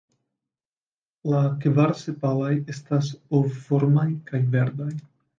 La 1.33 1.41
kvar 1.65 1.91
sepaloj 1.99 2.49
estas 2.75 3.09
ovformaj 3.41 4.07
kaj 4.31 4.41
verdaj. 4.57 4.89